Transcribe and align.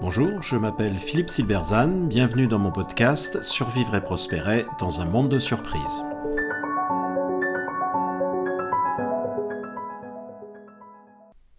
Bonjour, 0.00 0.42
je 0.42 0.56
m'appelle 0.56 0.96
Philippe 0.96 1.28
Silberzan, 1.28 2.06
bienvenue 2.06 2.46
dans 2.46 2.58
mon 2.58 2.72
podcast 2.72 3.42
Survivre 3.42 3.94
et 3.94 4.00
prospérer 4.00 4.64
dans 4.78 5.00
un 5.00 5.04
monde 5.04 5.28
de 5.28 5.38
surprises. 5.38 6.04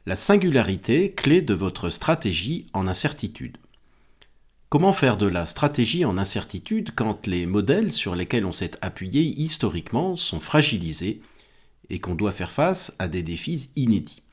La 0.05 0.15
singularité, 0.15 1.11
clé 1.11 1.41
de 1.41 1.53
votre 1.53 1.91
stratégie 1.91 2.65
en 2.73 2.87
incertitude. 2.87 3.57
Comment 4.69 4.93
faire 4.93 5.17
de 5.17 5.27
la 5.27 5.45
stratégie 5.45 6.05
en 6.05 6.17
incertitude 6.17 6.91
quand 6.95 7.27
les 7.27 7.45
modèles 7.45 7.91
sur 7.91 8.15
lesquels 8.15 8.45
on 8.45 8.51
s'est 8.51 8.71
appuyé 8.81 9.21
historiquement 9.21 10.15
sont 10.15 10.39
fragilisés 10.39 11.21
et 11.89 11.99
qu'on 11.99 12.15
doit 12.15 12.31
faire 12.31 12.51
face 12.51 12.95
à 12.99 13.07
des 13.07 13.21
défis 13.21 13.69
inédits? 13.75 14.23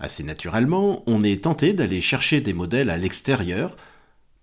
Assez 0.00 0.24
naturellement, 0.24 1.02
on 1.06 1.22
est 1.22 1.44
tenté 1.44 1.74
d'aller 1.74 2.00
chercher 2.00 2.40
des 2.40 2.54
modèles 2.54 2.88
à 2.88 2.96
l'extérieur, 2.96 3.76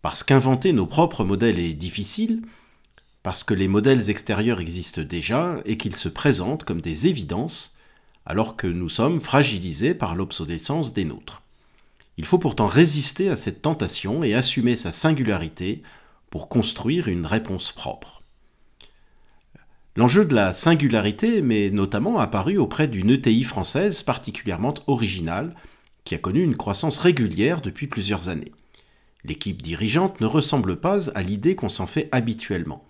parce 0.03 0.23
qu'inventer 0.23 0.71
nos 0.71 0.85
propres 0.85 1.23
modèles 1.23 1.57
est 1.57 1.73
difficile, 1.73 2.43
parce 3.23 3.43
que 3.43 3.55
les 3.55 3.67
modèles 3.67 4.11
extérieurs 4.11 4.61
existent 4.61 5.01
déjà 5.01 5.59
et 5.65 5.77
qu'ils 5.77 5.95
se 5.95 6.09
présentent 6.09 6.63
comme 6.63 6.79
des 6.79 7.07
évidences, 7.07 7.75
alors 8.27 8.55
que 8.55 8.67
nous 8.67 8.87
sommes 8.87 9.19
fragilisés 9.19 9.95
par 9.95 10.13
l'obsolescence 10.15 10.93
des 10.93 11.05
nôtres. 11.05 11.41
Il 12.17 12.25
faut 12.25 12.37
pourtant 12.37 12.67
résister 12.67 13.29
à 13.29 13.35
cette 13.35 13.63
tentation 13.63 14.23
et 14.23 14.35
assumer 14.35 14.75
sa 14.75 14.91
singularité 14.91 15.81
pour 16.29 16.49
construire 16.49 17.07
une 17.07 17.25
réponse 17.25 17.71
propre. 17.71 18.21
L'enjeu 19.97 20.25
de 20.25 20.35
la 20.35 20.53
singularité 20.53 21.41
m'est 21.41 21.71
notamment 21.71 22.19
apparu 22.19 22.59
auprès 22.59 22.87
d'une 22.87 23.09
ETI 23.09 23.43
française 23.43 24.03
particulièrement 24.03 24.75
originale, 24.85 25.55
qui 26.03 26.13
a 26.13 26.19
connu 26.19 26.43
une 26.43 26.55
croissance 26.55 26.99
régulière 26.99 27.61
depuis 27.61 27.87
plusieurs 27.87 28.29
années. 28.29 28.51
L'équipe 29.23 29.59
dirigeante 29.59 30.21
ne 30.21 30.27
ressemble 30.27 30.75
pas 30.75 31.09
à 31.15 31.23
l'idée 31.23 31.55
qu'on 31.55 31.67
s'en 31.67 31.87
fait 31.87 32.09
habituellement. 32.11 32.85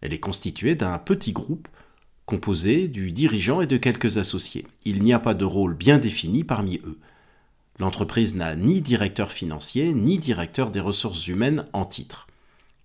Elle 0.00 0.12
est 0.12 0.18
constituée 0.18 0.74
d'un 0.74 0.98
petit 0.98 1.30
groupe 1.30 1.68
composé 2.26 2.88
du 2.88 3.12
dirigeant 3.12 3.60
et 3.60 3.68
de 3.68 3.76
quelques 3.76 4.18
associés. 4.18 4.66
Il 4.84 5.04
n'y 5.04 5.12
a 5.12 5.20
pas 5.20 5.34
de 5.34 5.44
rôle 5.44 5.74
bien 5.74 5.98
défini 5.98 6.42
parmi 6.42 6.80
eux. 6.84 6.98
L'entreprise 7.78 8.34
n'a 8.34 8.56
ni 8.56 8.80
directeur 8.80 9.30
financier 9.30 9.94
ni 9.94 10.18
directeur 10.18 10.72
des 10.72 10.80
ressources 10.80 11.28
humaines 11.28 11.66
en 11.72 11.84
titre. 11.84 12.27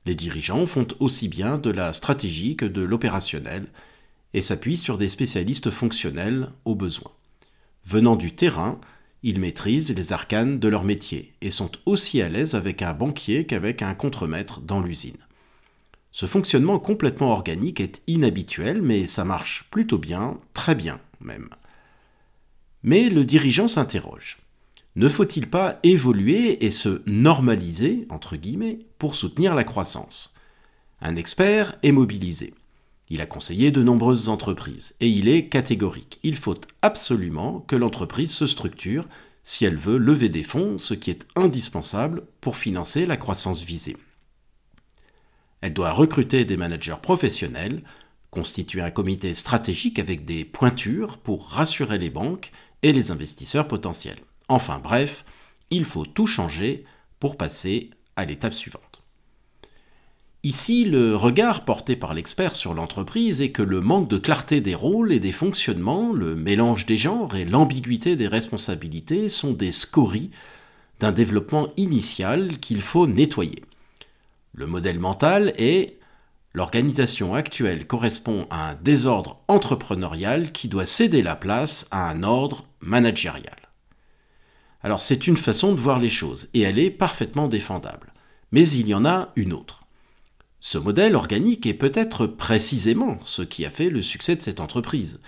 Les 0.05 0.15
dirigeants 0.15 0.65
font 0.65 0.87
aussi 0.99 1.27
bien 1.27 1.57
de 1.57 1.69
la 1.69 1.93
stratégie 1.93 2.55
que 2.55 2.65
de 2.65 2.81
l'opérationnel 2.81 3.67
et 4.33 4.41
s'appuient 4.41 4.77
sur 4.77 4.97
des 4.97 5.09
spécialistes 5.09 5.69
fonctionnels 5.69 6.49
au 6.65 6.75
besoin. 6.75 7.11
Venant 7.85 8.15
du 8.15 8.33
terrain, 8.33 8.79
ils 9.23 9.39
maîtrisent 9.39 9.95
les 9.95 10.11
arcanes 10.11 10.59
de 10.59 10.67
leur 10.67 10.83
métier 10.83 11.33
et 11.41 11.51
sont 11.51 11.71
aussi 11.85 12.21
à 12.21 12.29
l'aise 12.29 12.55
avec 12.55 12.81
un 12.81 12.93
banquier 12.93 13.45
qu'avec 13.45 13.81
un 13.81 13.93
contremaître 13.93 14.59
dans 14.59 14.81
l'usine. 14.81 15.17
Ce 16.11 16.25
fonctionnement 16.25 16.77
complètement 16.79 17.31
organique 17.31 17.79
est 17.79 18.01
inhabituel, 18.07 18.81
mais 18.81 19.07
ça 19.07 19.23
marche 19.23 19.67
plutôt 19.71 19.97
bien, 19.97 20.37
très 20.53 20.75
bien 20.75 20.99
même. 21.21 21.49
Mais 22.83 23.09
le 23.09 23.23
dirigeant 23.23 23.67
s'interroge 23.67 24.42
ne 24.95 25.09
faut-il 25.09 25.49
pas 25.49 25.79
évoluer 25.83 26.63
et 26.65 26.71
se 26.71 27.01
normaliser, 27.07 28.05
entre 28.09 28.35
guillemets, 28.35 28.79
pour 28.99 29.15
soutenir 29.15 29.55
la 29.55 29.63
croissance? 29.63 30.35
Un 31.01 31.15
expert 31.15 31.75
est 31.81 31.91
mobilisé. 31.91 32.53
Il 33.09 33.19
a 33.19 33.25
conseillé 33.25 33.71
de 33.71 33.83
nombreuses 33.83 34.29
entreprises 34.29 34.95
et 34.99 35.09
il 35.09 35.27
est 35.27 35.47
catégorique. 35.49 36.19
Il 36.23 36.35
faut 36.35 36.59
absolument 36.81 37.61
que 37.67 37.75
l'entreprise 37.75 38.31
se 38.31 38.47
structure 38.47 39.05
si 39.43 39.65
elle 39.65 39.75
veut 39.75 39.97
lever 39.97 40.29
des 40.29 40.43
fonds, 40.43 40.77
ce 40.77 40.93
qui 40.93 41.11
est 41.11 41.27
indispensable 41.35 42.23
pour 42.39 42.55
financer 42.55 43.05
la 43.05 43.17
croissance 43.17 43.63
visée. 43.63 43.97
Elle 45.61 45.73
doit 45.73 45.91
recruter 45.91 46.45
des 46.45 46.57
managers 46.57 47.01
professionnels, 47.01 47.83
constituer 48.29 48.81
un 48.81 48.91
comité 48.91 49.33
stratégique 49.33 49.99
avec 49.99 50.23
des 50.23 50.45
pointures 50.45 51.17
pour 51.17 51.49
rassurer 51.49 51.97
les 51.97 52.09
banques 52.09 52.51
et 52.83 52.93
les 52.93 53.11
investisseurs 53.11 53.67
potentiels. 53.67 54.19
Enfin 54.53 54.77
bref, 54.77 55.25
il 55.71 55.83
faut 55.83 56.05
tout 56.05 56.27
changer 56.27 56.85
pour 57.19 57.37
passer 57.37 57.89
à 58.15 58.23
l'étape 58.23 58.53
suivante. 58.53 59.01
Ici, 60.43 60.85
le 60.85 61.15
regard 61.15 61.65
porté 61.65 61.95
par 61.95 62.13
l'expert 62.13 62.53
sur 62.53 62.75
l'entreprise 62.75 63.41
est 63.41 63.49
que 63.49 63.63
le 63.63 63.81
manque 63.81 64.07
de 64.07 64.19
clarté 64.19 64.61
des 64.61 64.75
rôles 64.75 65.11
et 65.11 65.19
des 65.19 65.31
fonctionnements, 65.31 66.13
le 66.13 66.35
mélange 66.35 66.85
des 66.85 66.97
genres 66.97 67.35
et 67.35 67.45
l'ambiguïté 67.45 68.15
des 68.15 68.27
responsabilités 68.27 69.27
sont 69.27 69.53
des 69.53 69.71
scories 69.71 70.29
d'un 70.99 71.11
développement 71.11 71.69
initial 71.75 72.59
qu'il 72.59 72.81
faut 72.81 73.07
nettoyer. 73.07 73.63
Le 74.53 74.67
modèle 74.67 74.99
mental 74.99 75.53
est 75.57 75.97
l'organisation 76.53 77.33
actuelle 77.33 77.87
correspond 77.87 78.45
à 78.51 78.69
un 78.69 78.75
désordre 78.75 79.39
entrepreneurial 79.47 80.51
qui 80.51 80.67
doit 80.67 80.85
céder 80.85 81.23
la 81.23 81.35
place 81.35 81.87
à 81.89 82.07
un 82.07 82.21
ordre 82.21 82.65
managérial. 82.81 83.62
Alors 84.83 85.01
c'est 85.01 85.27
une 85.27 85.37
façon 85.37 85.73
de 85.73 85.79
voir 85.79 85.99
les 85.99 86.09
choses, 86.09 86.49
et 86.53 86.61
elle 86.61 86.77
est 86.77 86.91
parfaitement 86.91 87.47
défendable. 87.47 88.13
Mais 88.51 88.67
il 88.69 88.87
y 88.87 88.93
en 88.93 89.05
a 89.05 89.31
une 89.35 89.53
autre. 89.53 89.85
Ce 90.59 90.77
modèle 90.77 91.15
organique 91.15 91.65
est 91.65 91.73
peut-être 91.73 92.27
précisément 92.27 93.17
ce 93.23 93.41
qui 93.41 93.65
a 93.65 93.69
fait 93.69 93.89
le 93.89 94.01
succès 94.01 94.35
de 94.35 94.41
cette 94.41 94.59
entreprise. 94.59 95.19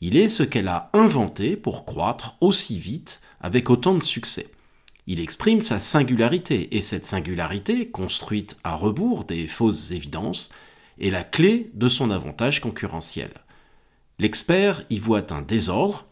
Il 0.00 0.16
est 0.16 0.28
ce 0.28 0.42
qu'elle 0.42 0.68
a 0.68 0.90
inventé 0.92 1.56
pour 1.56 1.84
croître 1.84 2.36
aussi 2.40 2.78
vite 2.78 3.20
avec 3.40 3.70
autant 3.70 3.94
de 3.94 4.02
succès. 4.02 4.50
Il 5.06 5.20
exprime 5.20 5.60
sa 5.60 5.78
singularité, 5.80 6.76
et 6.76 6.80
cette 6.80 7.06
singularité, 7.06 7.90
construite 7.90 8.56
à 8.62 8.74
rebours 8.74 9.24
des 9.24 9.46
fausses 9.46 9.90
évidences, 9.90 10.50
est 11.00 11.10
la 11.10 11.24
clé 11.24 11.70
de 11.74 11.88
son 11.88 12.10
avantage 12.10 12.60
concurrentiel. 12.60 13.30
L'expert 14.18 14.84
y 14.90 14.98
voit 14.98 15.32
un 15.32 15.42
désordre, 15.42 16.06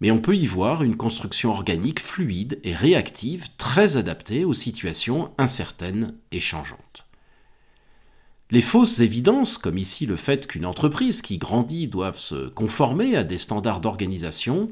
mais 0.00 0.10
on 0.10 0.20
peut 0.20 0.36
y 0.36 0.46
voir 0.46 0.82
une 0.82 0.96
construction 0.96 1.50
organique 1.50 2.00
fluide 2.00 2.60
et 2.64 2.74
réactive 2.74 3.48
très 3.56 3.96
adaptée 3.96 4.44
aux 4.44 4.54
situations 4.54 5.32
incertaines 5.38 6.14
et 6.30 6.40
changeantes. 6.40 7.04
Les 8.50 8.62
fausses 8.62 9.00
évidences, 9.00 9.58
comme 9.58 9.76
ici 9.76 10.06
le 10.06 10.16
fait 10.16 10.46
qu'une 10.46 10.64
entreprise 10.64 11.20
qui 11.20 11.36
grandit 11.36 11.86
doive 11.86 12.16
se 12.16 12.48
conformer 12.48 13.14
à 13.14 13.24
des 13.24 13.36
standards 13.36 13.80
d'organisation, 13.80 14.70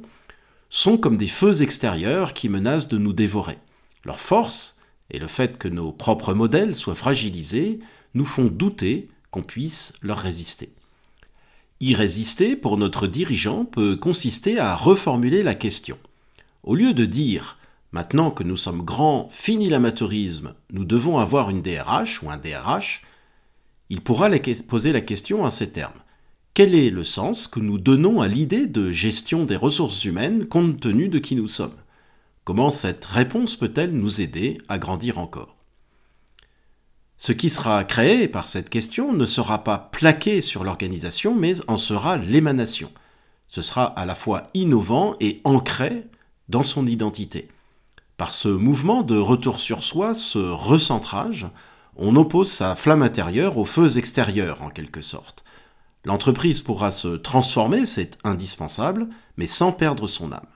sont 0.70 0.96
comme 0.96 1.18
des 1.18 1.28
feux 1.28 1.60
extérieurs 1.62 2.32
qui 2.32 2.48
menacent 2.48 2.88
de 2.88 2.98
nous 2.98 3.12
dévorer. 3.12 3.58
Leur 4.04 4.18
force, 4.18 4.78
et 5.10 5.18
le 5.18 5.26
fait 5.26 5.58
que 5.58 5.68
nos 5.68 5.92
propres 5.92 6.32
modèles 6.32 6.74
soient 6.74 6.94
fragilisés, 6.94 7.80
nous 8.14 8.24
font 8.24 8.46
douter 8.46 9.08
qu'on 9.30 9.42
puisse 9.42 9.92
leur 10.00 10.18
résister. 10.18 10.72
Y 11.80 12.56
pour 12.60 12.78
notre 12.78 13.06
dirigeant 13.06 13.64
peut 13.64 13.96
consister 13.96 14.58
à 14.58 14.74
reformuler 14.74 15.42
la 15.42 15.54
question. 15.54 15.98
Au 16.62 16.74
lieu 16.74 16.94
de 16.94 17.04
dire 17.04 17.58
Maintenant 17.92 18.30
que 18.30 18.42
nous 18.42 18.56
sommes 18.56 18.82
grands, 18.82 19.28
fini 19.30 19.70
l'amateurisme, 19.70 20.54
nous 20.72 20.84
devons 20.84 21.18
avoir 21.18 21.48
une 21.50 21.62
DRH 21.62 22.22
ou 22.22 22.30
un 22.30 22.36
DRH, 22.36 23.02
il 23.88 24.02
pourra 24.02 24.28
poser 24.68 24.92
la 24.92 25.00
question 25.00 25.44
en 25.44 25.50
ces 25.50 25.70
termes. 25.70 26.02
Quel 26.52 26.74
est 26.74 26.90
le 26.90 27.04
sens 27.04 27.46
que 27.46 27.60
nous 27.60 27.78
donnons 27.78 28.20
à 28.20 28.28
l'idée 28.28 28.66
de 28.66 28.90
gestion 28.90 29.44
des 29.44 29.56
ressources 29.56 30.04
humaines 30.04 30.46
compte 30.46 30.80
tenu 30.80 31.08
de 31.08 31.18
qui 31.18 31.36
nous 31.36 31.48
sommes? 31.48 31.76
Comment 32.44 32.70
cette 32.70 33.04
réponse 33.04 33.56
peut-elle 33.56 33.92
nous 33.92 34.20
aider 34.20 34.58
à 34.68 34.78
grandir 34.78 35.18
encore? 35.18 35.55
Ce 37.18 37.32
qui 37.32 37.48
sera 37.48 37.82
créé 37.84 38.28
par 38.28 38.46
cette 38.46 38.68
question 38.68 39.12
ne 39.12 39.24
sera 39.24 39.64
pas 39.64 39.78
plaqué 39.78 40.40
sur 40.40 40.64
l'organisation, 40.64 41.34
mais 41.34 41.54
en 41.66 41.78
sera 41.78 42.18
l'émanation. 42.18 42.92
Ce 43.48 43.62
sera 43.62 43.84
à 43.84 44.04
la 44.04 44.14
fois 44.14 44.48
innovant 44.54 45.14
et 45.20 45.40
ancré 45.44 46.06
dans 46.48 46.62
son 46.62 46.86
identité. 46.86 47.48
Par 48.16 48.34
ce 48.34 48.48
mouvement 48.48 49.02
de 49.02 49.16
retour 49.16 49.60
sur 49.60 49.82
soi, 49.82 50.14
ce 50.14 50.38
recentrage, 50.38 51.46
on 51.96 52.16
oppose 52.16 52.50
sa 52.50 52.74
flamme 52.74 53.02
intérieure 53.02 53.56
aux 53.56 53.64
feux 53.64 53.98
extérieurs, 53.98 54.62
en 54.62 54.68
quelque 54.68 55.02
sorte. 55.02 55.44
L'entreprise 56.04 56.60
pourra 56.60 56.90
se 56.90 57.08
transformer, 57.08 57.86
c'est 57.86 58.18
indispensable, 58.24 59.08
mais 59.36 59.46
sans 59.46 59.72
perdre 59.72 60.06
son 60.06 60.32
âme. 60.32 60.46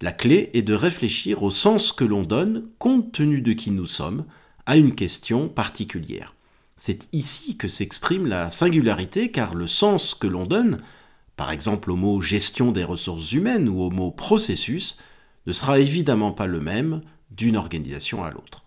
La 0.00 0.12
clé 0.12 0.50
est 0.54 0.62
de 0.62 0.74
réfléchir 0.74 1.42
au 1.42 1.50
sens 1.50 1.92
que 1.92 2.04
l'on 2.04 2.24
donne, 2.24 2.64
compte 2.78 3.12
tenu 3.12 3.42
de 3.42 3.52
qui 3.52 3.70
nous 3.70 3.86
sommes, 3.86 4.24
à 4.66 4.76
une 4.76 4.94
question 4.94 5.48
particulière. 5.48 6.34
C'est 6.76 7.08
ici 7.12 7.56
que 7.56 7.68
s'exprime 7.68 8.26
la 8.26 8.50
singularité 8.50 9.30
car 9.30 9.54
le 9.54 9.66
sens 9.66 10.14
que 10.14 10.26
l'on 10.26 10.46
donne, 10.46 10.80
par 11.36 11.50
exemple 11.50 11.90
au 11.90 11.96
mot 11.96 12.20
gestion 12.20 12.72
des 12.72 12.84
ressources 12.84 13.32
humaines 13.32 13.68
ou 13.68 13.82
au 13.82 13.90
mot 13.90 14.10
processus, 14.10 14.96
ne 15.46 15.52
sera 15.52 15.78
évidemment 15.78 16.32
pas 16.32 16.46
le 16.46 16.60
même 16.60 17.02
d'une 17.30 17.56
organisation 17.56 18.24
à 18.24 18.30
l'autre. 18.30 18.64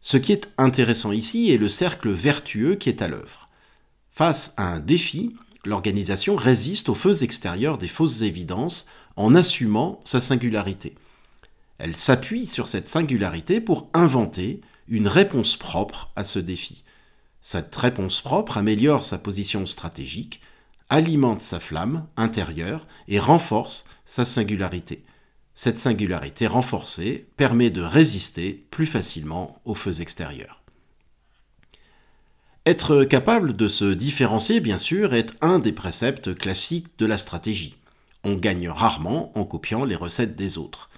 Ce 0.00 0.16
qui 0.16 0.32
est 0.32 0.50
intéressant 0.58 1.12
ici 1.12 1.50
est 1.50 1.58
le 1.58 1.68
cercle 1.68 2.10
vertueux 2.10 2.76
qui 2.76 2.88
est 2.88 3.02
à 3.02 3.08
l'œuvre. 3.08 3.48
Face 4.10 4.54
à 4.56 4.64
un 4.64 4.80
défi, 4.80 5.34
l'organisation 5.64 6.36
résiste 6.36 6.88
aux 6.88 6.94
feux 6.94 7.22
extérieurs 7.22 7.78
des 7.78 7.88
fausses 7.88 8.22
évidences 8.22 8.86
en 9.16 9.34
assumant 9.34 10.00
sa 10.04 10.20
singularité. 10.20 10.94
Elle 11.78 11.96
s'appuie 11.96 12.46
sur 12.46 12.68
cette 12.68 12.88
singularité 12.88 13.60
pour 13.60 13.88
inventer 13.94 14.60
une 14.88 15.08
réponse 15.08 15.56
propre 15.56 16.10
à 16.16 16.24
ce 16.24 16.38
défi. 16.38 16.82
Cette 17.40 17.74
réponse 17.76 18.20
propre 18.20 18.58
améliore 18.58 19.04
sa 19.04 19.18
position 19.18 19.64
stratégique, 19.64 20.40
alimente 20.88 21.40
sa 21.40 21.60
flamme 21.60 22.06
intérieure 22.16 22.86
et 23.06 23.20
renforce 23.20 23.86
sa 24.06 24.24
singularité. 24.24 25.04
Cette 25.54 25.78
singularité 25.78 26.46
renforcée 26.46 27.28
permet 27.36 27.70
de 27.70 27.82
résister 27.82 28.66
plus 28.70 28.86
facilement 28.86 29.60
aux 29.64 29.74
feux 29.74 30.00
extérieurs. 30.00 30.62
Être 32.64 33.04
capable 33.04 33.56
de 33.56 33.66
se 33.66 33.86
différencier, 33.86 34.60
bien 34.60 34.78
sûr, 34.78 35.14
est 35.14 35.32
un 35.40 35.58
des 35.58 35.72
préceptes 35.72 36.34
classiques 36.34 36.98
de 36.98 37.06
la 37.06 37.16
stratégie. 37.16 37.76
On 38.24 38.34
gagne 38.34 38.68
rarement 38.68 39.32
en 39.38 39.44
copiant 39.44 39.84
les 39.84 39.96
recettes 39.96 40.36
des 40.36 40.58
autres. 40.58 40.90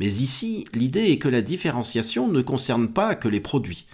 Mais 0.00 0.06
ici, 0.06 0.66
l'idée 0.72 1.10
est 1.10 1.18
que 1.18 1.28
la 1.28 1.42
différenciation 1.42 2.28
ne 2.28 2.42
concerne 2.42 2.88
pas 2.88 3.14
que 3.14 3.28
les 3.28 3.40
produits. 3.40 3.86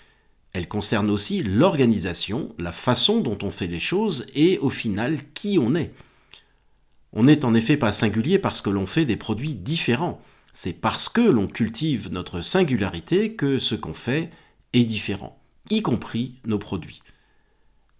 Elle 0.52 0.68
concerne 0.68 1.10
aussi 1.10 1.42
l'organisation, 1.42 2.54
la 2.58 2.72
façon 2.72 3.20
dont 3.20 3.38
on 3.42 3.50
fait 3.50 3.66
les 3.66 3.80
choses 3.80 4.26
et 4.34 4.58
au 4.58 4.70
final 4.70 5.18
qui 5.34 5.58
on 5.58 5.74
est. 5.74 5.92
On 7.12 7.24
n'est 7.24 7.44
en 7.44 7.54
effet 7.54 7.76
pas 7.76 7.92
singulier 7.92 8.38
parce 8.38 8.62
que 8.62 8.70
l'on 8.70 8.86
fait 8.86 9.04
des 9.04 9.16
produits 9.16 9.54
différents. 9.54 10.20
C'est 10.52 10.80
parce 10.80 11.08
que 11.08 11.20
l'on 11.20 11.46
cultive 11.46 12.10
notre 12.10 12.40
singularité 12.40 13.34
que 13.34 13.58
ce 13.58 13.74
qu'on 13.74 13.94
fait 13.94 14.30
est 14.72 14.84
différent, 14.84 15.40
y 15.70 15.82
compris 15.82 16.36
nos 16.44 16.58
produits. 16.58 17.02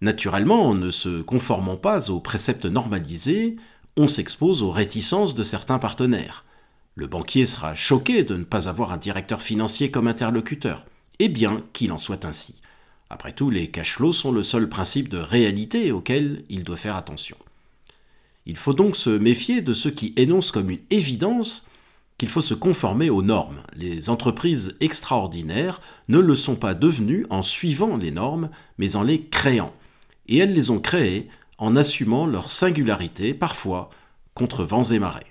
Naturellement, 0.01 0.67
en 0.67 0.73
ne 0.73 0.91
se 0.91 1.21
conformant 1.21 1.77
pas 1.77 2.09
aux 2.09 2.19
préceptes 2.19 2.65
normalisés, 2.65 3.55
on 3.97 4.07
s'expose 4.07 4.63
aux 4.63 4.71
réticences 4.71 5.35
de 5.35 5.43
certains 5.43 5.79
partenaires. 5.79 6.45
Le 6.95 7.07
banquier 7.07 7.45
sera 7.45 7.75
choqué 7.75 8.23
de 8.23 8.35
ne 8.35 8.43
pas 8.43 8.67
avoir 8.67 8.91
un 8.91 8.97
directeur 8.97 9.41
financier 9.41 9.91
comme 9.91 10.07
interlocuteur, 10.07 10.85
et 11.19 11.29
bien 11.29 11.61
qu'il 11.73 11.91
en 11.91 11.97
soit 11.97 12.25
ainsi. 12.25 12.61
Après 13.09 13.33
tout, 13.33 13.49
les 13.49 13.69
cash 13.69 13.93
flows 13.93 14.13
sont 14.13 14.31
le 14.31 14.43
seul 14.43 14.69
principe 14.69 15.09
de 15.09 15.17
réalité 15.17 15.91
auquel 15.91 16.43
il 16.49 16.63
doit 16.63 16.77
faire 16.77 16.95
attention. 16.95 17.37
Il 18.45 18.57
faut 18.57 18.73
donc 18.73 18.95
se 18.95 19.09
méfier 19.09 19.61
de 19.61 19.73
ceux 19.73 19.91
qui 19.91 20.13
énoncent 20.17 20.51
comme 20.51 20.69
une 20.69 20.79
évidence 20.89 21.67
qu'il 22.17 22.29
faut 22.29 22.41
se 22.41 22.53
conformer 22.53 23.09
aux 23.09 23.21
normes. 23.21 23.63
Les 23.75 24.09
entreprises 24.09 24.75
extraordinaires 24.79 25.81
ne 26.07 26.19
le 26.19 26.35
sont 26.35 26.55
pas 26.55 26.73
devenues 26.73 27.25
en 27.29 27.43
suivant 27.43 27.97
les 27.97 28.11
normes, 28.11 28.49
mais 28.77 28.95
en 28.95 29.03
les 29.03 29.25
créant 29.25 29.73
et 30.31 30.37
elles 30.37 30.53
les 30.53 30.69
ont 30.69 30.79
créées 30.79 31.27
en 31.57 31.75
assumant 31.75 32.25
leur 32.25 32.49
singularité, 32.49 33.33
parfois 33.33 33.89
contre 34.33 34.63
vents 34.63 34.85
et 34.85 34.97
marées. 34.97 35.30